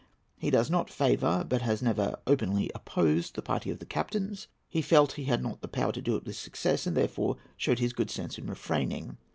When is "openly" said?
2.25-2.71